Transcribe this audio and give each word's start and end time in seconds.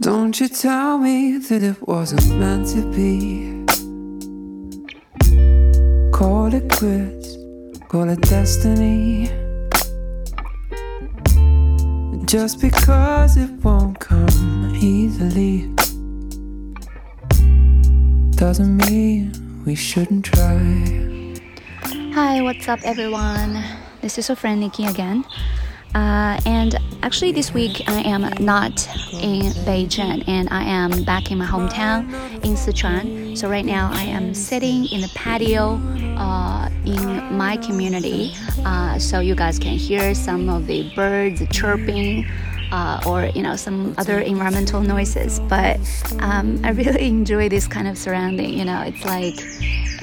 Don't 0.00 0.38
you 0.38 0.48
tell 0.48 0.96
me 0.98 1.38
that 1.38 1.60
it 1.60 1.88
wasn't 1.88 2.38
meant 2.38 2.68
to 2.68 2.82
be. 2.92 3.64
Call 6.12 6.54
it 6.54 6.70
quits, 6.70 7.36
call 7.88 8.08
it 8.08 8.20
destiny. 8.20 9.28
Just 12.26 12.60
because 12.60 13.36
it 13.36 13.50
won't 13.64 13.98
come 13.98 14.72
easily 14.76 15.66
doesn't 18.36 18.76
mean 18.88 19.32
we 19.66 19.74
shouldn't 19.74 20.24
try. 20.24 21.34
Hi, 22.14 22.40
what's 22.40 22.68
up, 22.68 22.78
everyone? 22.84 23.64
This 24.00 24.16
is 24.16 24.28
your 24.28 24.36
friend 24.36 24.60
Nikki 24.60 24.86
again. 24.86 25.24
Uh, 25.94 26.38
and 26.46 26.78
actually, 27.02 27.32
this 27.32 27.52
week 27.52 27.82
I 27.86 28.00
am 28.00 28.22
not 28.44 28.86
in 29.12 29.42
Beijing 29.64 30.24
and 30.26 30.48
I 30.50 30.62
am 30.64 31.04
back 31.04 31.30
in 31.30 31.38
my 31.38 31.46
hometown 31.46 32.10
in 32.44 32.54
Sichuan. 32.54 33.36
So, 33.36 33.48
right 33.48 33.64
now 33.64 33.90
I 33.92 34.02
am 34.02 34.34
sitting 34.34 34.86
in 34.86 35.00
the 35.00 35.10
patio 35.14 35.80
uh, 36.16 36.68
in 36.84 37.36
my 37.36 37.56
community 37.58 38.32
uh, 38.64 38.98
so 38.98 39.20
you 39.20 39.34
guys 39.34 39.58
can 39.58 39.76
hear 39.76 40.14
some 40.14 40.48
of 40.48 40.66
the 40.66 40.92
birds 40.94 41.42
chirping. 41.50 42.26
Uh, 42.70 43.00
or 43.06 43.24
you 43.34 43.42
know 43.42 43.56
some 43.56 43.94
other 43.96 44.20
environmental 44.20 44.82
noises 44.82 45.40
but 45.48 45.80
um, 46.18 46.60
i 46.62 46.68
really 46.68 47.06
enjoy 47.06 47.48
this 47.48 47.66
kind 47.66 47.88
of 47.88 47.96
surrounding 47.96 48.52
you 48.52 48.62
know 48.62 48.82
it's 48.82 49.06
like 49.06 49.40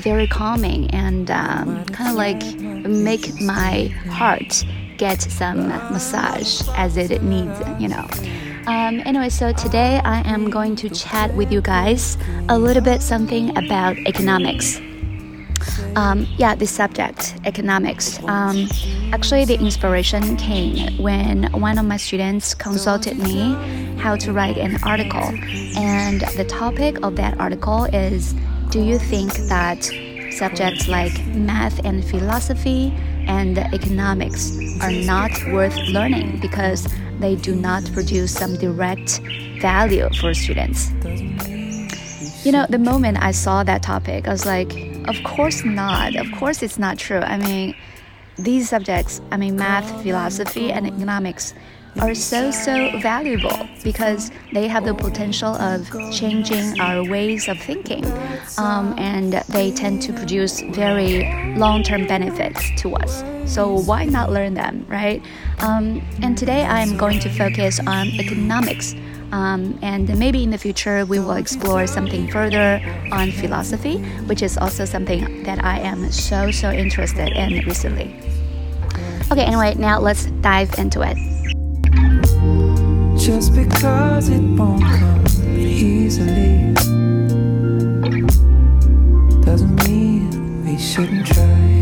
very 0.02 0.26
calming 0.26 0.90
and 0.90 1.30
um, 1.30 1.86
kind 1.86 2.10
of 2.10 2.16
like 2.16 2.41
make 2.90 3.40
my 3.40 3.86
heart 4.10 4.66
get 4.98 5.22
some 5.22 5.67
massage 5.67 6.62
as 6.76 6.98
it 6.98 7.23
needs, 7.23 7.59
you 7.80 7.88
know. 7.88 8.08
Um, 8.67 9.02
anyway, 9.05 9.30
so 9.30 9.54
today 9.54 10.02
I 10.04 10.27
am 10.27 10.49
going 10.49 10.76
to 10.77 10.90
chat 10.90 11.34
with 11.35 11.52
you 11.52 11.62
guys 11.62 12.18
a 12.49 12.58
little 12.58 12.81
bit 12.81 13.02
something 13.02 13.55
about 13.58 13.98
economics. 14.07 14.82
Um, 15.96 16.27
yeah, 16.37 16.55
the 16.55 16.68
subject, 16.68 17.35
economics. 17.46 18.21
Um, 18.24 18.68
actually, 19.13 19.46
the 19.46 19.57
inspiration 19.60 20.35
came 20.35 20.98
when 21.02 21.52
one 21.54 21.77
of 21.77 21.85
my 21.85 21.98
students 21.98 22.54
consulted 22.54 23.18
me 23.18 23.54
how 23.99 24.15
to 24.18 24.34
write 24.34 24.57
an 24.57 24.77
article. 24.84 25.24
And 25.77 26.21
the 26.35 26.46
topic 26.46 27.02
of 27.04 27.15
that 27.15 27.40
article 27.40 27.85
is 27.85 28.34
Do 28.71 28.84
you 28.84 28.98
think 28.98 29.34
that 29.48 29.84
subjects 30.32 30.87
like 30.87 31.26
math 31.27 31.80
and 31.85 32.04
philosophy 32.04 32.93
and 33.27 33.57
economics 33.57 34.57
are 34.81 34.91
not 34.91 35.31
worth 35.51 35.76
learning 35.90 36.40
because 36.40 36.87
they 37.20 37.35
do 37.35 37.55
not 37.55 37.84
produce 37.93 38.34
some 38.34 38.55
direct 38.57 39.20
value 39.62 40.09
for 40.20 40.34
students. 40.34 40.91
You 42.46 42.51
know, 42.51 42.65
the 42.70 42.77
moment 42.77 43.18
I 43.21 43.31
saw 43.31 43.63
that 43.63 43.81
topic, 43.81 44.27
I 44.27 44.31
was 44.31 44.46
like, 44.46 44.71
of 45.07 45.15
course 45.23 45.63
not. 45.63 46.15
Of 46.15 46.31
course 46.34 46.62
it's 46.62 46.77
not 46.77 46.98
true. 46.98 47.20
I 47.20 47.37
mean, 47.37 47.76
these 48.37 48.70
subjects, 48.70 49.21
I 49.31 49.37
mean, 49.37 49.55
math, 49.55 49.90
philosophy, 50.03 50.71
and 50.71 50.85
economics 50.85 51.53
are 51.99 52.13
so, 52.13 52.51
so 52.51 52.99
valuable 52.99 53.68
because 53.84 54.32
they 54.54 54.68
have 54.68 54.85
the 54.85 54.93
potential 54.93 55.55
of 55.55 55.90
changing 56.12 56.79
our 56.79 57.04
ways 57.10 57.48
of 57.48 57.57
thinking. 57.60 58.05
Um, 58.57 58.96
and 58.98 59.34
they 59.49 59.71
tend 59.71 60.02
to 60.04 60.13
produce 60.13 60.62
very 60.62 61.55
long 61.55 61.84
term 61.84 62.05
benefits 62.07 62.82
to 62.82 62.96
us. 62.96 63.24
So 63.46 63.79
why 63.82 64.06
not 64.06 64.31
learn 64.31 64.53
them, 64.53 64.85
right? 64.90 65.22
Um, 65.59 66.02
and 66.22 66.38
today 66.38 66.66
I'm 66.66 66.97
going 66.97 67.19
to 67.19 67.29
focus 67.29 67.79
on 67.79 68.07
economics. 68.19 68.96
Um, 69.31 69.78
and 69.81 70.18
maybe 70.19 70.44
in 70.44 70.50
the 70.50 70.57
future 70.57 71.06
we 71.06 71.19
will 71.19 71.34
explore 71.34 71.88
something 71.88 72.30
further 72.30 72.81
on 73.12 73.31
philosophy, 73.31 73.97
which 74.28 74.41
is 74.41 74.57
also 74.57 74.85
something 74.85 75.44
that 75.44 75.63
I 75.63 75.80
am 75.80 76.12
so, 76.12 76.52
so 76.52 76.72
interested 76.72 77.30
in 77.30 77.66
recently. 77.66 78.16
Okay, 79.31 79.44
anyway, 79.44 79.74
now 79.75 80.00
let's 80.00 80.25
dive 80.41 80.78
into 80.78 81.02
it. 81.02 81.34
Just 83.25 83.56
because 83.56 84.30
it 84.30 84.40
won't 84.40 84.84
come 84.84 85.25
easily 85.58 86.72
doesn't 89.41 89.88
mean 89.88 90.63
we 90.63 90.78
shouldn't 90.78 91.25
try. 91.25 91.81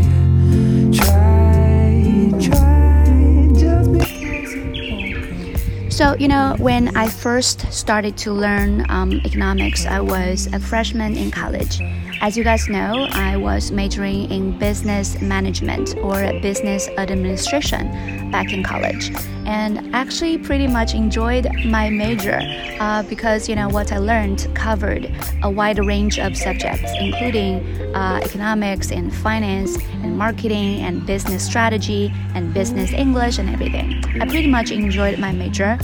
Try, 0.90 2.32
try, 2.40 3.50
just 3.60 3.92
because. 3.92 5.94
So, 5.94 6.16
you 6.18 6.28
know, 6.28 6.56
when 6.60 6.96
I 6.96 7.10
first 7.10 7.70
started 7.70 8.16
to 8.24 8.32
learn 8.32 8.90
um, 8.90 9.12
economics, 9.12 9.84
I 9.84 10.00
was 10.00 10.46
a 10.54 10.58
freshman 10.58 11.14
in 11.14 11.30
college. 11.30 11.78
As 12.24 12.38
you 12.38 12.42
guys 12.42 12.70
know, 12.70 13.06
I 13.10 13.36
was 13.36 13.70
majoring 13.70 14.30
in 14.30 14.58
business 14.58 15.20
management 15.20 15.94
or 15.98 16.32
business 16.40 16.88
administration 16.96 18.30
back 18.30 18.50
in 18.50 18.62
college. 18.62 19.10
And 19.44 19.94
actually, 19.94 20.38
pretty 20.38 20.66
much 20.66 20.94
enjoyed 20.94 21.46
my 21.66 21.90
major 21.90 22.40
uh, 22.80 23.02
because 23.02 23.46
you 23.46 23.54
know 23.54 23.68
what 23.68 23.92
I 23.92 23.98
learned 23.98 24.48
covered 24.54 25.14
a 25.42 25.50
wide 25.50 25.78
range 25.78 26.18
of 26.18 26.34
subjects, 26.34 26.90
including 26.98 27.60
uh, 27.94 28.22
economics 28.24 28.90
and 28.90 29.14
finance 29.14 29.76
and 30.02 30.16
marketing 30.16 30.80
and 30.80 31.04
business 31.04 31.44
strategy 31.44 32.10
and 32.34 32.54
business 32.54 32.94
English 32.94 33.36
and 33.36 33.50
everything. 33.50 34.02
I 34.18 34.24
pretty 34.24 34.48
much 34.48 34.70
enjoyed 34.70 35.18
my 35.18 35.32
major. 35.32 35.78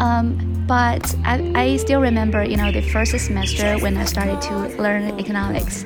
Um, 0.00 0.45
but 0.66 1.14
I, 1.24 1.52
I 1.54 1.76
still 1.76 2.00
remember, 2.00 2.42
you 2.42 2.56
know, 2.56 2.72
the 2.72 2.82
first 2.82 3.16
semester 3.18 3.78
when 3.78 3.96
I 3.96 4.04
started 4.04 4.40
to 4.42 4.82
learn 4.82 5.18
economics. 5.18 5.84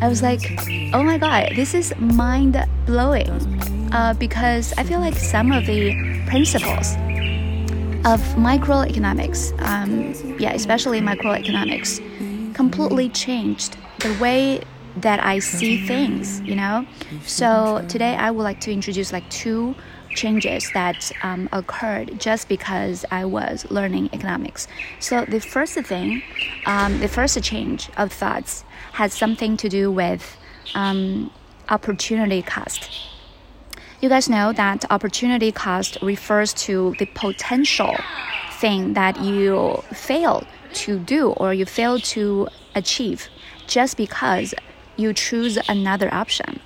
I 0.00 0.08
was 0.08 0.22
like, 0.22 0.58
oh 0.94 1.02
my 1.02 1.18
god, 1.18 1.52
this 1.54 1.74
is 1.74 1.94
mind 1.98 2.62
blowing. 2.86 3.30
Uh, 3.92 4.14
because 4.14 4.74
I 4.76 4.82
feel 4.82 5.00
like 5.00 5.14
some 5.14 5.52
of 5.52 5.64
the 5.66 5.94
principles 6.26 6.92
of 8.04 8.20
microeconomics, 8.36 9.52
um, 9.62 10.38
yeah, 10.38 10.52
especially 10.52 11.00
microeconomics, 11.00 12.54
completely 12.54 13.08
changed 13.10 13.76
the 14.00 14.16
way 14.20 14.62
that 14.96 15.22
I 15.22 15.38
see 15.38 15.86
things, 15.86 16.40
you 16.40 16.56
know? 16.56 16.86
So 17.24 17.84
today 17.88 18.16
I 18.16 18.30
would 18.30 18.42
like 18.42 18.60
to 18.62 18.72
introduce 18.72 19.12
like 19.12 19.28
two 19.30 19.74
changes 20.16 20.70
that 20.72 21.12
um, 21.22 21.48
occurred 21.52 22.18
just 22.18 22.48
because 22.48 23.04
I 23.10 23.24
was 23.24 23.70
learning 23.70 24.10
economics. 24.12 24.66
So 24.98 25.24
the 25.24 25.40
first 25.40 25.74
thing, 25.74 26.22
um, 26.66 27.00
the 27.00 27.08
first 27.08 27.40
change 27.42 27.90
of 27.96 28.12
thoughts 28.12 28.64
has 28.92 29.12
something 29.12 29.56
to 29.58 29.68
do 29.68 29.92
with 29.92 30.36
um, 30.74 31.30
opportunity 31.68 32.42
cost. 32.42 32.90
You 34.00 34.08
guys 34.08 34.28
know 34.28 34.52
that 34.52 34.84
opportunity 34.90 35.52
cost 35.52 35.98
refers 36.02 36.52
to 36.64 36.94
the 36.98 37.06
potential 37.06 37.96
thing 38.60 38.94
that 38.94 39.20
you 39.22 39.82
fail 39.92 40.46
to 40.74 40.98
do 40.98 41.30
or 41.30 41.54
you 41.54 41.64
fail 41.64 41.98
to 41.98 42.48
achieve 42.74 43.28
just 43.66 43.96
because 43.96 44.54
you 44.96 45.12
choose 45.12 45.58
another 45.68 46.12
option. 46.12 46.60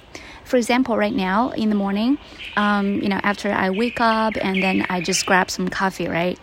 For 0.51 0.57
example, 0.57 0.97
right 0.97 1.15
now 1.15 1.51
in 1.51 1.69
the 1.69 1.77
morning, 1.77 2.19
um, 2.57 3.01
you 3.01 3.09
know, 3.09 3.21
after 3.23 3.53
I 3.53 3.71
wake 3.71 4.01
up 4.01 4.35
and 4.41 4.61
then 4.61 4.85
I 4.91 5.01
just 5.01 5.25
grab 5.25 5.49
some 5.49 5.69
coffee, 5.69 6.09
right? 6.09 6.41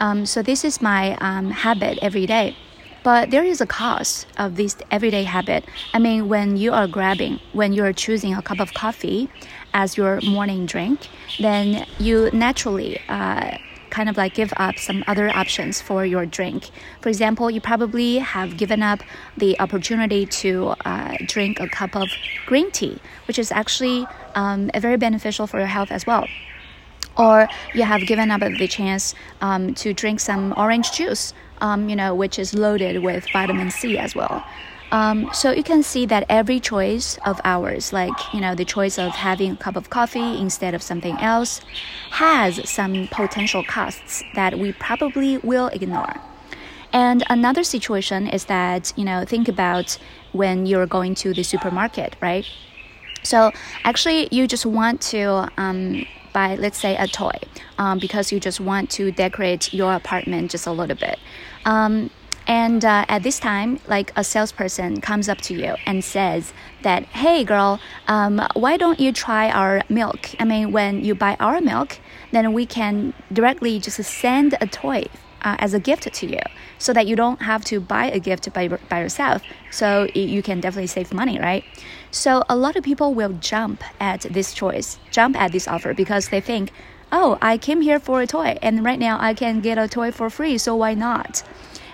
Um, 0.00 0.24
so 0.24 0.40
this 0.40 0.64
is 0.64 0.80
my 0.80 1.18
um, 1.20 1.50
habit 1.50 1.98
every 2.00 2.24
day. 2.24 2.56
But 3.02 3.30
there 3.30 3.44
is 3.44 3.60
a 3.60 3.66
cost 3.66 4.26
of 4.38 4.56
this 4.56 4.74
everyday 4.90 5.24
habit. 5.24 5.66
I 5.92 5.98
mean, 5.98 6.30
when 6.30 6.56
you 6.56 6.72
are 6.72 6.88
grabbing, 6.88 7.40
when 7.52 7.74
you 7.74 7.84
are 7.84 7.92
choosing 7.92 8.32
a 8.32 8.40
cup 8.40 8.58
of 8.58 8.72
coffee 8.72 9.28
as 9.74 9.98
your 9.98 10.22
morning 10.22 10.64
drink, 10.64 11.08
then 11.38 11.86
you 11.98 12.30
naturally 12.32 13.02
uh, 13.10 13.58
kind 13.92 14.08
of 14.08 14.16
like 14.16 14.34
give 14.34 14.52
up 14.56 14.78
some 14.78 15.04
other 15.06 15.28
options 15.28 15.80
for 15.80 16.04
your 16.04 16.26
drink. 16.26 16.70
For 17.02 17.08
example, 17.10 17.50
you 17.50 17.60
probably 17.60 18.18
have 18.18 18.56
given 18.56 18.82
up 18.82 19.00
the 19.36 19.60
opportunity 19.60 20.26
to 20.42 20.74
uh, 20.84 21.16
drink 21.26 21.60
a 21.60 21.68
cup 21.68 21.94
of 21.94 22.08
green 22.46 22.70
tea, 22.72 22.98
which 23.28 23.38
is 23.38 23.52
actually 23.52 24.06
um, 24.34 24.70
very 24.76 24.96
beneficial 24.96 25.46
for 25.46 25.58
your 25.58 25.68
health 25.68 25.92
as 25.92 26.06
well 26.06 26.26
or 27.18 27.46
you 27.74 27.82
have 27.82 28.00
given 28.06 28.30
up 28.30 28.40
the 28.40 28.66
chance 28.66 29.14
um, 29.42 29.74
to 29.74 29.92
drink 29.92 30.18
some 30.18 30.54
orange 30.56 30.92
juice, 30.92 31.34
um, 31.60 31.90
you 31.90 31.94
know, 31.94 32.14
which 32.14 32.38
is 32.38 32.54
loaded 32.54 33.02
with 33.02 33.26
vitamin 33.34 33.70
C 33.70 33.98
as 33.98 34.14
well. 34.14 34.42
Um, 34.92 35.30
so 35.32 35.52
you 35.52 35.62
can 35.62 35.82
see 35.82 36.04
that 36.06 36.26
every 36.28 36.60
choice 36.60 37.18
of 37.24 37.40
ours, 37.44 37.94
like 37.94 38.12
you 38.34 38.40
know, 38.40 38.54
the 38.54 38.66
choice 38.66 38.98
of 38.98 39.12
having 39.12 39.52
a 39.52 39.56
cup 39.56 39.74
of 39.74 39.88
coffee 39.88 40.38
instead 40.38 40.74
of 40.74 40.82
something 40.82 41.16
else, 41.18 41.62
has 42.10 42.68
some 42.68 43.08
potential 43.10 43.64
costs 43.64 44.22
that 44.34 44.58
we 44.58 44.72
probably 44.72 45.38
will 45.38 45.68
ignore. 45.68 46.14
And 46.92 47.24
another 47.30 47.64
situation 47.64 48.28
is 48.28 48.44
that 48.44 48.92
you 48.94 49.04
know, 49.04 49.24
think 49.24 49.48
about 49.48 49.98
when 50.32 50.66
you're 50.66 50.86
going 50.86 51.14
to 51.16 51.32
the 51.32 51.42
supermarket, 51.42 52.14
right? 52.20 52.46
So 53.22 53.50
actually, 53.84 54.28
you 54.30 54.46
just 54.46 54.66
want 54.66 55.00
to 55.12 55.48
um, 55.56 56.04
buy, 56.34 56.56
let's 56.56 56.78
say, 56.78 56.96
a 56.96 57.06
toy 57.06 57.38
um, 57.78 57.98
because 57.98 58.30
you 58.30 58.40
just 58.40 58.60
want 58.60 58.90
to 58.90 59.10
decorate 59.10 59.72
your 59.72 59.94
apartment 59.94 60.50
just 60.50 60.66
a 60.66 60.72
little 60.72 60.96
bit. 60.96 61.18
Um, 61.64 62.10
and 62.52 62.84
uh, 62.84 63.06
at 63.08 63.22
this 63.22 63.40
time, 63.40 63.80
like 63.88 64.12
a 64.14 64.22
salesperson 64.22 65.00
comes 65.00 65.26
up 65.26 65.40
to 65.40 65.54
you 65.54 65.74
and 65.86 66.04
says 66.04 66.52
that, 66.82 67.04
hey 67.04 67.44
girl, 67.44 67.80
um, 68.08 68.46
why 68.52 68.76
don't 68.76 69.00
you 69.00 69.10
try 69.10 69.50
our 69.50 69.80
milk? 69.88 70.34
I 70.38 70.44
mean, 70.44 70.70
when 70.70 71.02
you 71.02 71.14
buy 71.14 71.38
our 71.40 71.62
milk, 71.62 71.98
then 72.30 72.52
we 72.52 72.66
can 72.66 73.14
directly 73.32 73.80
just 73.80 74.04
send 74.04 74.54
a 74.60 74.66
toy 74.66 75.06
uh, 75.40 75.56
as 75.60 75.72
a 75.72 75.80
gift 75.80 76.12
to 76.12 76.26
you 76.26 76.40
so 76.78 76.92
that 76.92 77.06
you 77.06 77.16
don't 77.16 77.40
have 77.40 77.64
to 77.64 77.80
buy 77.80 78.10
a 78.10 78.20
gift 78.20 78.52
by, 78.52 78.68
by 78.68 79.00
yourself. 79.00 79.40
So 79.70 80.06
you 80.14 80.42
can 80.42 80.60
definitely 80.60 80.88
save 80.88 81.10
money, 81.14 81.40
right? 81.40 81.64
So 82.10 82.42
a 82.50 82.56
lot 82.56 82.76
of 82.76 82.84
people 82.84 83.14
will 83.14 83.32
jump 83.32 83.82
at 83.98 84.26
this 84.30 84.52
choice, 84.52 84.98
jump 85.10 85.40
at 85.40 85.52
this 85.52 85.66
offer 85.66 85.94
because 85.94 86.28
they 86.28 86.42
think, 86.42 86.70
oh, 87.10 87.38
I 87.40 87.56
came 87.56 87.80
here 87.80 87.98
for 87.98 88.20
a 88.20 88.26
toy 88.26 88.58
and 88.60 88.84
right 88.84 88.98
now 88.98 89.16
I 89.18 89.32
can 89.32 89.60
get 89.60 89.78
a 89.78 89.88
toy 89.88 90.10
for 90.12 90.28
free, 90.28 90.58
so 90.58 90.76
why 90.76 90.92
not? 90.92 91.42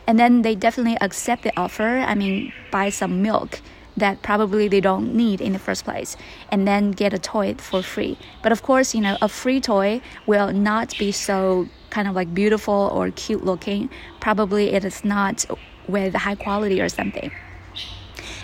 And 0.08 0.18
then 0.18 0.40
they 0.40 0.54
definitely 0.54 0.96
accept 1.02 1.42
the 1.42 1.52
offer. 1.54 1.98
I 1.98 2.14
mean, 2.14 2.50
buy 2.72 2.88
some 2.88 3.20
milk 3.20 3.60
that 3.94 4.22
probably 4.22 4.66
they 4.66 4.80
don't 4.80 5.14
need 5.14 5.40
in 5.40 5.52
the 5.52 5.58
first 5.58 5.84
place 5.84 6.16
and 6.50 6.66
then 6.66 6.92
get 6.92 7.12
a 7.12 7.18
toy 7.18 7.54
for 7.58 7.82
free. 7.82 8.16
But 8.42 8.50
of 8.50 8.62
course, 8.62 8.94
you 8.94 9.02
know, 9.02 9.18
a 9.20 9.28
free 9.28 9.60
toy 9.60 10.00
will 10.26 10.50
not 10.52 10.96
be 10.98 11.12
so 11.12 11.68
kind 11.90 12.08
of 12.08 12.14
like 12.14 12.32
beautiful 12.32 12.90
or 12.94 13.10
cute 13.10 13.44
looking. 13.44 13.90
Probably 14.18 14.72
it 14.72 14.82
is 14.82 15.04
not 15.04 15.44
with 15.86 16.14
high 16.14 16.36
quality 16.36 16.80
or 16.80 16.88
something. 16.88 17.30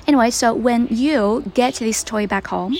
Anyway, 0.06 0.30
so 0.30 0.52
when 0.52 0.86
you 0.90 1.50
get 1.54 1.76
this 1.76 2.04
toy 2.04 2.26
back 2.26 2.48
home, 2.48 2.76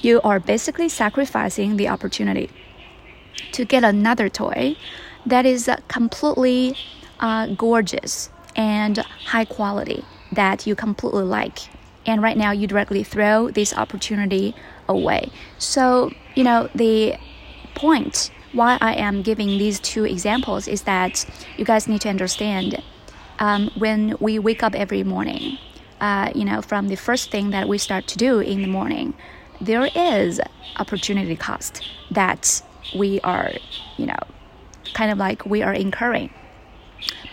you 0.00 0.22
are 0.22 0.40
basically 0.40 0.88
sacrificing 0.88 1.76
the 1.76 1.86
opportunity 1.86 2.48
to 3.52 3.66
get 3.66 3.84
another 3.84 4.30
toy 4.30 4.74
that 5.26 5.44
is 5.44 5.68
completely 5.88 6.74
uh, 7.20 7.46
gorgeous 7.48 8.30
and 8.56 8.98
high 8.98 9.44
quality 9.44 10.04
that 10.32 10.66
you 10.66 10.74
completely 10.74 11.24
like. 11.24 11.60
And 12.06 12.22
right 12.22 12.36
now, 12.36 12.50
you 12.50 12.66
directly 12.66 13.04
throw 13.04 13.50
this 13.50 13.74
opportunity 13.74 14.54
away. 14.88 15.30
So, 15.58 16.10
you 16.34 16.42
know, 16.42 16.68
the 16.74 17.16
point 17.74 18.30
why 18.52 18.78
I 18.80 18.94
am 18.94 19.22
giving 19.22 19.48
these 19.58 19.78
two 19.78 20.04
examples 20.04 20.66
is 20.66 20.82
that 20.82 21.24
you 21.56 21.64
guys 21.64 21.86
need 21.86 22.00
to 22.00 22.08
understand 22.08 22.82
um, 23.38 23.70
when 23.76 24.16
we 24.18 24.38
wake 24.38 24.62
up 24.62 24.74
every 24.74 25.04
morning, 25.04 25.58
uh, 26.00 26.32
you 26.34 26.44
know, 26.44 26.62
from 26.62 26.88
the 26.88 26.96
first 26.96 27.30
thing 27.30 27.50
that 27.50 27.68
we 27.68 27.78
start 27.78 28.06
to 28.08 28.18
do 28.18 28.40
in 28.40 28.62
the 28.62 28.68
morning, 28.68 29.14
there 29.60 29.88
is 29.94 30.40
opportunity 30.78 31.36
cost 31.36 31.82
that 32.10 32.62
we 32.96 33.20
are, 33.20 33.52
you 33.98 34.06
know, 34.06 34.18
kind 34.94 35.12
of 35.12 35.18
like 35.18 35.46
we 35.46 35.62
are 35.62 35.72
incurring 35.72 36.30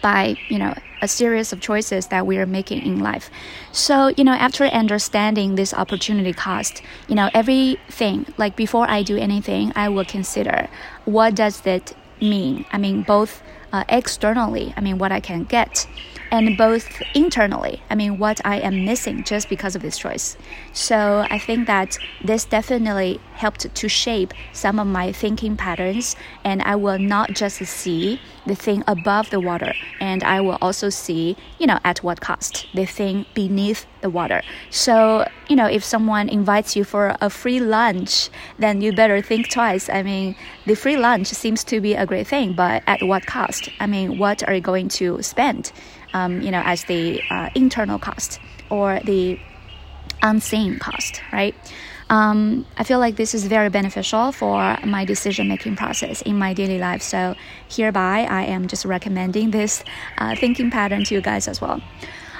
by 0.07 0.37
you 0.47 0.57
know 0.57 0.73
a 1.01 1.07
series 1.07 1.51
of 1.53 1.59
choices 1.59 2.07
that 2.07 2.25
we 2.25 2.37
are 2.37 2.45
making 2.45 2.81
in 2.81 2.99
life. 2.99 3.29
So, 3.71 4.07
you 4.17 4.23
know, 4.23 4.37
after 4.47 4.63
understanding 4.65 5.53
this 5.55 5.71
opportunity 5.73 6.33
cost, 6.33 6.81
you 7.07 7.13
know, 7.13 7.29
everything, 7.33 8.25
like 8.37 8.55
before 8.55 8.89
I 8.89 9.03
do 9.03 9.15
anything, 9.17 9.71
I 9.75 9.89
will 9.89 10.05
consider 10.05 10.69
what 11.05 11.35
does 11.35 11.61
that 11.61 11.93
mean? 12.19 12.65
I 12.71 12.77
mean, 12.79 13.03
both 13.03 13.43
uh, 13.71 13.83
externally, 13.89 14.73
I 14.77 14.81
mean, 14.81 14.97
what 14.97 15.11
I 15.11 15.19
can 15.19 15.43
get, 15.43 15.87
and 16.31 16.57
both 16.57 17.01
internally, 17.13 17.81
I 17.89 17.95
mean, 17.95 18.17
what 18.17 18.41
I 18.45 18.57
am 18.57 18.83
missing 18.83 19.23
just 19.23 19.47
because 19.47 19.75
of 19.75 19.81
this 19.81 19.97
choice. 19.97 20.35
So 20.73 21.25
I 21.29 21.39
think 21.39 21.67
that 21.67 21.97
this 22.23 22.43
definitely 22.43 23.19
helped 23.35 23.73
to 23.73 23.87
shape 23.87 24.33
some 24.51 24.79
of 24.79 24.87
my 24.87 25.11
thinking 25.11 25.55
patterns, 25.55 26.15
and 26.43 26.61
I 26.63 26.75
will 26.75 26.99
not 26.99 27.31
just 27.33 27.57
see 27.65 28.19
the 28.45 28.55
thing 28.55 28.83
above 28.87 29.29
the 29.29 29.39
water, 29.39 29.73
and 29.99 30.23
I 30.23 30.41
will 30.41 30.57
also 30.61 30.89
see, 30.89 31.37
you 31.59 31.67
know, 31.67 31.79
at 31.83 32.03
what 32.03 32.19
cost 32.19 32.67
the 32.73 32.85
thing 32.85 33.25
beneath 33.33 33.85
the 34.01 34.09
water. 34.09 34.41
So, 34.69 35.27
you 35.47 35.55
know, 35.55 35.65
if 35.65 35.83
someone 35.83 36.29
invites 36.29 36.75
you 36.75 36.83
for 36.83 37.15
a 37.21 37.29
free 37.29 37.59
lunch, 37.59 38.29
then 38.59 38.81
you 38.81 38.91
better 38.91 39.21
think 39.21 39.49
twice. 39.49 39.89
I 39.89 40.03
mean, 40.03 40.35
the 40.65 40.75
free 40.75 40.97
lunch 40.97 41.27
seems 41.27 41.63
to 41.65 41.79
be 41.79 41.93
a 41.93 42.05
great 42.05 42.27
thing, 42.27 42.53
but 42.53 42.83
at 42.85 43.01
what 43.03 43.25
cost? 43.25 43.66
I 43.79 43.87
mean, 43.87 44.17
what 44.17 44.47
are 44.47 44.53
you 44.53 44.61
going 44.61 44.89
to 44.89 45.21
spend? 45.21 45.71
um, 46.13 46.41
you 46.41 46.51
know, 46.51 46.61
as 46.65 46.83
the 46.85 47.21
uh, 47.29 47.49
internal 47.55 47.99
cost 47.99 48.39
or 48.69 48.99
the 49.03 49.39
unseen 50.21 50.79
cost, 50.79 51.21
right? 51.31 51.55
Um, 52.09 52.65
I 52.77 52.83
feel 52.83 52.99
like 52.99 53.17
this 53.17 53.33
is 53.33 53.45
very 53.45 53.69
beneficial 53.69 54.31
for 54.31 54.77
my 54.85 55.03
decision 55.03 55.47
making 55.49 55.75
process 55.75 56.21
in 56.21 56.39
my 56.39 56.53
daily 56.53 56.79
life. 56.79 57.01
So, 57.01 57.35
hereby, 57.69 58.21
I 58.21 58.43
am 58.43 58.67
just 58.67 58.85
recommending 58.85 59.51
this 59.51 59.83
uh, 60.17 60.35
thinking 60.35 60.71
pattern 60.71 61.03
to 61.05 61.15
you 61.15 61.21
guys 61.21 61.47
as 61.47 61.59
well. 61.59 61.81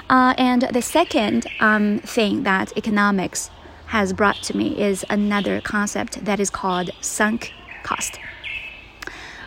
Uh, 0.10 0.34
and 0.38 0.62
the 0.62 0.82
second 0.82 1.48
um, 1.60 2.00
thing 2.00 2.44
that 2.44 2.76
economics 2.78 3.50
has 3.88 4.14
brought 4.14 4.38
to 4.44 4.56
me 4.56 4.82
is 4.82 5.06
another 5.10 5.60
concept 5.60 6.24
that 6.24 6.40
is 6.40 6.50
called 6.50 6.90
sunk 7.02 7.52
cost. 7.84 8.20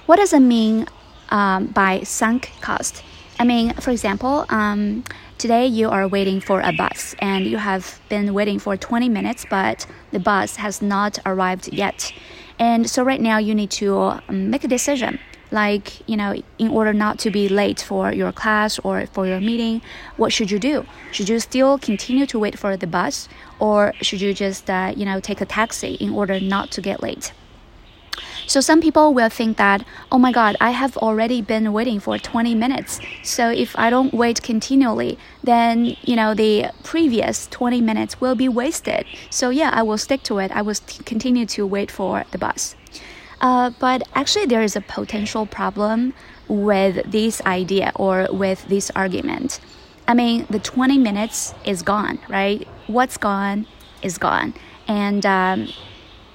What 0.05 0.17
does 0.17 0.35
it 0.35 0.41
mean 0.41 0.87
um, 1.31 1.67
by 1.67 2.03
sunk 2.03 2.53
cost? 2.61 3.03
I 3.41 3.45
mean, 3.45 3.73
for 3.75 3.91
example, 3.91 4.45
um, 4.51 5.03
today 5.39 5.67
you 5.67 5.89
are 5.89 6.07
waiting 6.07 6.41
for 6.41 6.61
a 6.61 6.73
bus 6.73 7.15
and 7.21 7.47
you 7.47 7.57
have 7.57 7.99
been 8.11 8.35
waiting 8.35 8.59
for 8.59 8.77
20 8.77 9.09
minutes, 9.09 9.47
but 9.49 9.87
the 10.13 10.21
bus 10.21 10.57
has 10.57 10.83
not 10.83 11.19
arrived 11.25 11.73
yet. 11.73 12.13
And 12.59 12.91
so 12.91 13.03
right 13.03 13.21
now 13.21 13.39
you 13.39 13.55
need 13.55 13.71
to 13.83 14.21
um, 14.29 14.51
make 14.51 14.65
a 14.65 14.69
decision. 14.69 15.19
Like, 15.51 16.07
you 16.09 16.17
know, 16.17 16.41
in 16.59 16.69
order 16.69 16.93
not 16.93 17.19
to 17.21 17.31
be 17.31 17.49
late 17.49 17.81
for 17.81 18.13
your 18.13 18.31
class 18.31 18.79
or 18.81 19.07
for 19.07 19.27
your 19.27 19.41
meeting, 19.41 19.81
what 20.19 20.33
should 20.33 20.51
you 20.51 20.59
do? 20.59 20.85
Should 21.11 21.31
you 21.31 21.41
still 21.41 21.79
continue 21.79 22.27
to 22.27 22.39
wait 22.39 22.59
for 22.59 22.77
the 22.77 22.87
bus 22.87 23.29
or 23.59 23.95
should 24.03 24.21
you 24.21 24.35
just, 24.35 24.69
uh, 24.69 24.93
you 24.95 25.07
know, 25.07 25.19
take 25.19 25.41
a 25.41 25.47
taxi 25.47 25.95
in 25.95 26.11
order 26.11 26.39
not 26.39 26.71
to 26.73 26.83
get 26.83 27.03
late? 27.03 27.33
So 28.51 28.61
some 28.61 28.81
people 28.81 29.15
will 29.15 29.29
think 29.29 29.59
that, 29.59 29.85
oh 30.11 30.19
my 30.19 30.33
God, 30.33 30.57
I 30.61 30.71
have 30.71 30.97
already 30.97 31.41
been 31.41 31.73
waiting 31.73 32.01
for 32.01 32.19
20 32.19 32.57
minutes. 32.57 32.99
So 33.23 33.49
if 33.49 33.79
I 33.79 33.91
don't 33.91 34.13
wait 34.13 34.43
continually, 34.43 35.21
then, 35.45 35.97
you 36.03 36.17
know, 36.17 36.35
the 36.35 36.73
previous 36.83 37.47
20 37.47 37.81
minutes 37.81 38.21
will 38.21 38.35
be 38.35 38.49
wasted. 38.49 39.07
So 39.31 39.51
yeah, 39.51 39.71
I 39.73 39.85
will 39.85 39.99
stick 39.99 40.25
to 40.25 40.39
it. 40.39 40.51
I 40.51 40.63
will 40.63 40.75
continue 41.05 41.47
to 41.47 41.65
wait 41.65 41.93
for 41.93 42.25
the 42.33 42.39
bus. 42.39 42.75
Uh, 43.41 43.71
but 43.79 44.03
actually, 44.17 44.47
there 44.47 44.63
is 44.63 44.75
a 44.75 44.81
potential 44.81 45.47
problem 45.47 46.13
with 46.49 47.09
this 47.09 47.41
idea 47.43 47.93
or 47.95 48.27
with 48.33 48.67
this 48.67 48.91
argument. 48.97 49.61
I 50.09 50.15
mean, 50.15 50.49
the 50.51 50.59
20 50.59 50.99
minutes 50.99 51.55
is 51.65 51.83
gone, 51.83 52.19
right? 52.29 52.67
What's 52.89 53.17
gone 53.17 53.69
is 54.03 54.19
gone. 54.19 54.55
And 54.89 55.25
um, 55.25 55.69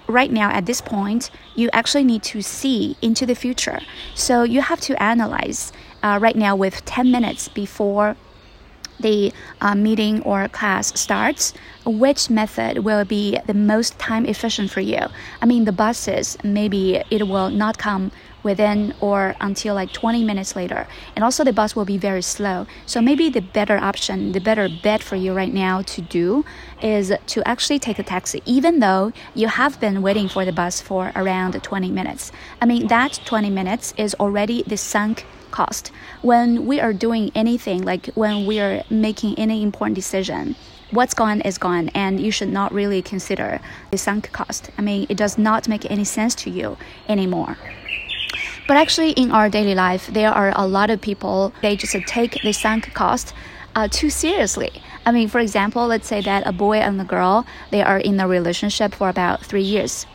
right 0.07 0.31
now 0.31 0.49
at 0.51 0.65
this 0.65 0.81
point, 0.81 1.31
you 1.55 1.69
actually 1.73 2.03
need 2.03 2.23
to 2.23 2.41
see 2.41 2.95
into 3.01 3.25
the 3.25 3.35
future. 3.35 3.79
So 4.13 4.43
you 4.43 4.61
have 4.61 4.81
to 4.81 5.01
analyze 5.01 5.71
uh, 6.03 6.19
right 6.21 6.35
now 6.35 6.55
with 6.55 6.85
10 6.85 7.11
minutes 7.11 7.47
before 7.47 8.15
the 8.99 9.33
uh, 9.61 9.75
meeting 9.75 10.21
or 10.23 10.47
class 10.47 10.97
starts, 10.99 11.53
which 11.85 12.29
method 12.29 12.79
will 12.79 13.03
be 13.05 13.37
the 13.45 13.53
most 13.53 13.99
time 13.99 14.25
efficient 14.25 14.71
for 14.71 14.81
you? 14.81 14.99
I 15.41 15.45
mean, 15.45 15.65
the 15.65 15.71
buses, 15.71 16.37
maybe 16.43 17.03
it 17.09 17.27
will 17.27 17.49
not 17.49 17.77
come 17.77 18.11
within 18.45 18.93
or 19.01 19.35
until 19.41 19.75
like 19.75 19.91
20 19.91 20.23
minutes 20.23 20.55
later. 20.55 20.87
And 21.15 21.25
also, 21.25 21.43
the 21.43 21.51
bus 21.51 21.75
will 21.75 21.83
be 21.83 21.97
very 21.97 22.21
slow. 22.21 22.67
So, 22.85 23.01
maybe 23.01 23.29
the 23.29 23.41
better 23.41 23.77
option, 23.77 24.31
the 24.31 24.39
better 24.39 24.69
bet 24.69 25.03
for 25.03 25.17
you 25.17 25.33
right 25.33 25.53
now 25.53 25.81
to 25.81 26.01
do 26.01 26.45
is 26.81 27.11
to 27.33 27.45
actually 27.45 27.79
take 27.79 27.99
a 27.99 28.03
taxi, 28.03 28.41
even 28.45 28.79
though 28.79 29.11
you 29.33 29.47
have 29.47 29.81
been 29.81 30.01
waiting 30.01 30.29
for 30.29 30.45
the 30.45 30.53
bus 30.53 30.79
for 30.79 31.11
around 31.15 31.61
20 31.61 31.91
minutes. 31.91 32.31
I 32.61 32.65
mean, 32.65 32.87
that 32.87 33.19
20 33.25 33.49
minutes 33.49 33.93
is 33.97 34.15
already 34.15 34.63
the 34.63 34.77
sunk 34.77 35.25
cost. 35.51 35.91
When 36.21 36.65
we 36.65 36.79
are 36.79 36.93
doing 36.93 37.31
anything, 37.33 37.83
like 37.83 38.07
when 38.13 38.45
we 38.45 38.59
are 38.59 38.83
making 38.89 39.39
any 39.39 39.63
important 39.63 39.95
decision, 39.95 40.55
what's 40.91 41.13
gone 41.13 41.41
is 41.41 41.57
gone, 41.57 41.89
and 41.95 42.19
you 42.19 42.31
should 42.31 42.49
not 42.49 42.71
really 42.71 43.01
consider 43.01 43.59
the 43.91 43.97
sunk 43.97 44.31
cost. 44.31 44.69
I 44.77 44.81
mean, 44.81 45.07
it 45.09 45.17
does 45.17 45.37
not 45.37 45.67
make 45.67 45.89
any 45.89 46.03
sense 46.03 46.35
to 46.43 46.49
you 46.49 46.77
anymore. 47.07 47.57
But 48.67 48.77
actually, 48.77 49.11
in 49.11 49.31
our 49.31 49.49
daily 49.49 49.75
life, 49.75 50.07
there 50.07 50.31
are 50.31 50.51
a 50.55 50.65
lot 50.67 50.89
of 50.89 51.01
people, 51.01 51.53
they 51.61 51.75
just 51.75 51.95
take 52.07 52.41
the 52.41 52.51
sunk 52.51 52.93
cost 52.93 53.33
uh, 53.75 53.87
too 53.87 54.09
seriously. 54.09 54.71
I 55.05 55.11
mean, 55.11 55.27
for 55.27 55.39
example, 55.39 55.85
let's 55.85 56.07
say 56.07 56.21
that 56.21 56.47
a 56.47 56.51
boy 56.51 56.77
and 56.77 56.99
a 56.99 57.03
girl, 57.03 57.45
they 57.69 57.83
are 57.83 57.99
in 57.99 58.19
a 58.19 58.27
relationship 58.27 58.95
for 58.95 59.09
about 59.09 59.45
three 59.45 59.61
years. 59.61 60.07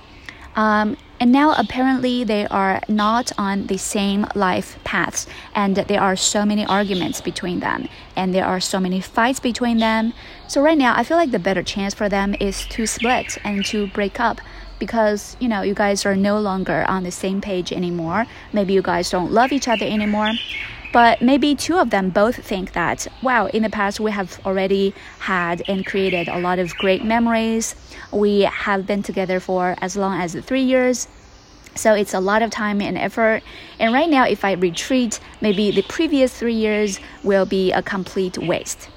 Um, 0.57 0.97
and 1.21 1.31
now 1.31 1.55
apparently 1.57 2.25
they 2.25 2.47
are 2.47 2.81
not 2.89 3.31
on 3.39 3.67
the 3.67 3.77
same 3.77 4.27
life 4.35 4.79
paths, 4.85 5.27
and 5.55 5.77
there 5.77 6.01
are 6.01 6.17
so 6.17 6.47
many 6.47 6.65
arguments 6.65 7.21
between 7.21 7.61
them, 7.61 7.89
and 8.17 8.35
there 8.35 8.47
are 8.47 8.59
so 8.59 8.81
many 8.81 9.01
fights 9.03 9.39
between 9.39 9.79
them. 9.79 10.15
So 10.49 10.63
right 10.63 10.79
now, 10.79 10.95
I 10.97 11.05
feel 11.05 11.19
like 11.19 11.31
the 11.31 11.39
better 11.39 11.63
chance 11.63 11.93
for 11.93 12.09
them 12.09 12.35
is 12.41 12.67
to 12.69 12.87
split 12.87 13.37
and 13.45 13.65
to 13.67 13.87
break 13.89 14.19
up 14.19 14.41
because 14.81 15.37
you 15.39 15.47
know 15.47 15.63
you 15.63 15.75
guys 15.75 16.05
are 16.05 16.17
no 16.17 16.41
longer 16.41 16.85
on 16.89 17.05
the 17.05 17.13
same 17.13 17.41
page 17.41 17.71
anymore. 17.71 18.27
Maybe 18.53 18.73
you 18.73 18.83
guys 18.83 19.09
don't 19.11 19.31
love 19.31 19.53
each 19.53 19.69
other 19.69 19.87
anymore. 19.87 20.33
But 20.93 21.23
maybe 21.23 21.55
two 21.55 21.79
of 21.79 21.91
them 21.91 22.11
both 22.11 22.35
think 22.45 22.73
that, 22.73 23.07
wow, 23.23 23.47
in 23.47 23.63
the 23.63 23.71
past 23.71 24.01
we 24.01 24.11
have 24.11 24.41
already 24.45 24.93
had 25.21 25.63
and 25.69 25.87
created 25.87 26.27
a 26.27 26.41
lot 26.41 26.59
of 26.59 26.75
great 26.75 27.05
memories. 27.05 27.77
We 28.11 28.41
have 28.41 28.89
been 28.89 29.05
together 29.05 29.39
for 29.39 29.77
as 29.81 29.97
long 29.97 30.21
as 30.21 30.35
three 30.35 30.63
years. 30.63 31.07
So 31.77 31.95
it's 31.95 32.13
a 32.13 32.19
lot 32.19 32.43
of 32.43 32.51
time 32.51 32.81
and 32.81 32.99
effort. 32.99 33.45
And 33.79 33.95
right 33.95 34.11
now, 34.11 34.25
if 34.25 34.45
I 34.45 34.53
retreat, 34.53 35.21
maybe 35.41 35.71
the 35.71 35.83
previous 35.83 36.37
three 36.37 36.55
years 36.55 36.99
will 37.23 37.47
be 37.47 37.71
a 37.71 37.83
complete 37.83 38.37
waste. 38.37 38.89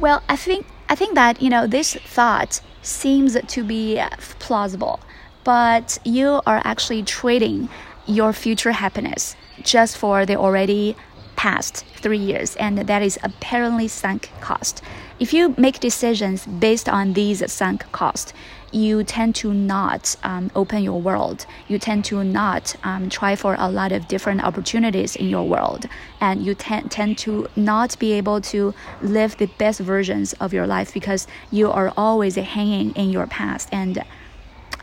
Well, 0.00 0.24
I 0.28 0.34
think 0.34 0.66
I 0.88 0.96
think 0.96 1.14
that 1.14 1.40
you 1.40 1.50
know 1.50 1.68
this 1.68 1.94
thought 1.94 2.60
seems 2.82 3.36
to 3.40 3.62
be 3.62 4.02
plausible, 4.40 4.98
but 5.44 5.98
you 6.04 6.40
are 6.46 6.60
actually 6.64 7.02
trading 7.02 7.68
your 8.06 8.32
future 8.32 8.72
happiness 8.72 9.36
just 9.62 9.96
for 9.96 10.26
the 10.26 10.36
already 10.36 10.96
past 11.36 11.84
three 11.96 12.18
years, 12.18 12.54
and 12.56 12.76
that 12.78 13.02
is 13.02 13.18
apparently 13.22 13.88
sunk 13.88 14.30
cost. 14.40 14.82
If 15.18 15.32
you 15.32 15.54
make 15.56 15.80
decisions 15.80 16.46
based 16.46 16.88
on 16.88 17.14
these 17.14 17.50
sunk 17.50 17.90
costs, 17.92 18.32
you 18.72 19.04
tend 19.04 19.34
to 19.36 19.52
not 19.52 20.16
um, 20.22 20.50
open 20.54 20.82
your 20.82 21.00
world. 21.00 21.46
You 21.66 21.78
tend 21.78 22.04
to 22.06 22.22
not 22.22 22.76
um, 22.84 23.08
try 23.08 23.36
for 23.36 23.56
a 23.58 23.70
lot 23.70 23.92
of 23.92 24.06
different 24.06 24.42
opportunities 24.44 25.16
in 25.16 25.28
your 25.28 25.46
world. 25.46 25.86
And 26.20 26.44
you 26.44 26.54
tend, 26.54 26.90
tend 26.90 27.18
to 27.18 27.48
not 27.56 27.98
be 27.98 28.12
able 28.12 28.40
to 28.42 28.74
live 29.02 29.36
the 29.38 29.46
best 29.46 29.80
versions 29.80 30.34
of 30.34 30.52
your 30.52 30.66
life 30.66 30.94
because 30.94 31.26
you 31.50 31.70
are 31.70 31.92
always 31.96 32.36
hanging 32.36 32.90
in 32.92 33.10
your 33.10 33.26
past. 33.26 33.68
And 33.72 34.04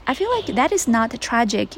I 0.08 0.14
feel 0.14 0.32
like 0.32 0.48
that 0.56 0.72
is 0.72 0.88
not 0.88 1.20
tragic, 1.20 1.76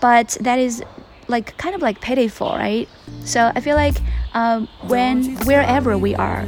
but 0.00 0.36
that 0.40 0.58
is 0.58 0.82
like 1.26 1.56
kind 1.56 1.74
of 1.74 1.82
like 1.82 2.00
pitiful, 2.00 2.50
right? 2.50 2.88
So 3.24 3.50
I 3.54 3.60
feel 3.60 3.74
like 3.74 3.96
um, 4.34 4.68
when 4.86 5.36
wherever 5.44 5.98
we 5.98 6.14
are 6.14 6.46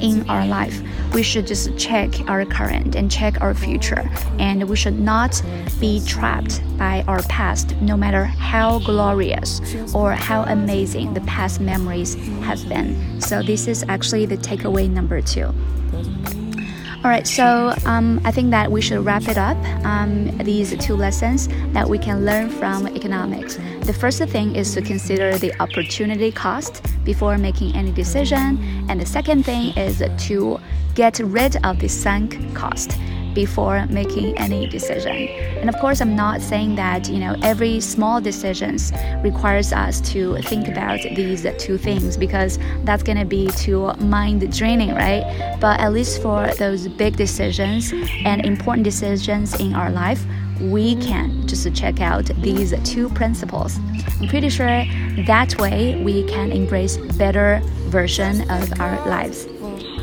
in 0.00 0.28
our 0.28 0.46
life, 0.46 0.82
we 1.14 1.22
should 1.22 1.46
just 1.46 1.78
check 1.78 2.28
our 2.28 2.44
current 2.44 2.94
and 2.94 3.10
check 3.10 3.40
our 3.40 3.54
future, 3.54 4.10
and 4.38 4.68
we 4.68 4.76
should 4.76 4.98
not 4.98 5.40
be 5.80 6.04
trapped 6.04 6.60
by 6.76 7.04
our 7.06 7.22
past, 7.22 7.74
no 7.80 7.96
matter 7.96 8.24
how 8.24 8.80
glorious 8.80 9.60
or 9.94 10.12
how 10.12 10.42
amazing 10.42 11.14
the 11.14 11.20
past 11.22 11.60
memories 11.60 12.16
have 12.42 12.68
been. 12.68 13.20
So 13.20 13.42
this 13.42 13.66
is 13.66 13.84
actually 13.88 14.26
the 14.26 14.36
takeaway 14.36 14.90
number 14.90 15.22
two. 15.22 15.54
All 17.04 17.10
right, 17.10 17.26
so 17.26 17.74
um, 17.84 18.18
I 18.24 18.30
think 18.30 18.50
that 18.52 18.72
we 18.72 18.80
should 18.80 19.04
wrap 19.04 19.28
it 19.28 19.36
up. 19.36 19.58
Um, 19.84 20.34
these 20.38 20.74
two 20.78 20.96
lessons 20.96 21.48
that 21.74 21.86
we 21.86 21.98
can 21.98 22.24
learn 22.24 22.48
from 22.48 22.88
economics. 22.88 23.58
The 23.82 23.92
first 23.92 24.22
thing 24.22 24.56
is 24.56 24.72
to 24.72 24.80
consider 24.80 25.36
the 25.36 25.52
opportunity 25.60 26.32
cost 26.32 26.82
before 27.04 27.36
making 27.36 27.76
any 27.76 27.92
decision, 27.92 28.58
and 28.88 28.98
the 28.98 29.04
second 29.04 29.44
thing 29.44 29.76
is 29.76 30.02
to 30.28 30.58
get 30.94 31.18
rid 31.18 31.62
of 31.62 31.78
the 31.78 31.88
sunk 31.88 32.54
cost 32.54 32.98
before 33.34 33.86
making 33.86 34.36
any 34.38 34.66
decision. 34.66 35.28
And 35.60 35.68
of 35.68 35.76
course, 35.78 36.00
I'm 36.00 36.16
not 36.16 36.40
saying 36.40 36.76
that, 36.76 37.08
you 37.08 37.18
know, 37.18 37.36
every 37.42 37.80
small 37.80 38.20
decisions 38.20 38.92
requires 39.22 39.72
us 39.72 40.00
to 40.12 40.36
think 40.42 40.68
about 40.68 41.00
these 41.14 41.46
two 41.58 41.78
things 41.78 42.16
because 42.16 42.58
that's 42.84 43.02
going 43.02 43.18
to 43.18 43.24
be 43.24 43.48
too 43.48 43.92
mind 43.94 44.52
draining, 44.56 44.94
right? 44.94 45.56
But 45.60 45.80
at 45.80 45.92
least 45.92 46.22
for 46.22 46.48
those 46.58 46.88
big 46.88 47.16
decisions 47.16 47.92
and 48.24 48.44
important 48.44 48.84
decisions 48.84 49.58
in 49.60 49.74
our 49.74 49.90
life, 49.90 50.24
we 50.60 50.96
can 50.96 51.46
just 51.46 51.74
check 51.74 52.00
out 52.00 52.26
these 52.40 52.72
two 52.84 53.08
principles. 53.10 53.78
I'm 54.20 54.28
pretty 54.28 54.48
sure 54.48 54.84
that 55.26 55.56
way 55.58 56.00
we 56.02 56.24
can 56.24 56.52
embrace 56.52 56.96
better 57.18 57.60
version 57.88 58.48
of 58.50 58.80
our 58.80 59.04
lives. 59.06 59.46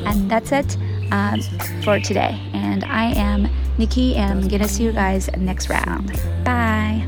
And 0.06 0.30
that's 0.30 0.52
it 0.52 0.78
um, 1.12 1.42
for 1.84 2.00
today. 2.00 2.40
And 2.54 2.84
I 2.86 3.14
am 3.14 3.50
Nikki, 3.78 4.16
and 4.16 4.32
I'm 4.32 4.48
gonna 4.48 4.68
see 4.68 4.84
you 4.84 4.92
guys 4.92 5.30
next 5.38 5.70
round. 5.70 6.08
Bye. 6.44 7.06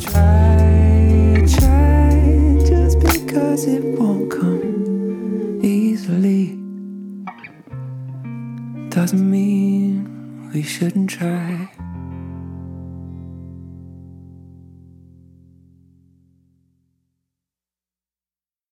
Try, 0.00 1.44
try, 1.46 2.58
just 2.66 2.98
because 3.00 3.66
it 3.66 3.84
won't 3.98 4.30
come 4.30 5.60
easily 5.62 6.58
doesn't 8.90 9.30
mean 9.30 10.50
we 10.52 10.62
shouldn't 10.62 11.08
try. 11.08 11.70